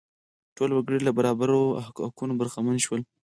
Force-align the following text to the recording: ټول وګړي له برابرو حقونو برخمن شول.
ټول 0.55 0.69
وګړي 0.73 0.99
له 1.03 1.11
برابرو 1.17 1.61
حقونو 1.97 2.33
برخمن 2.39 2.77
شول. 2.85 3.01